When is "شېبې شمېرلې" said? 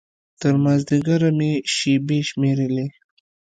1.75-2.85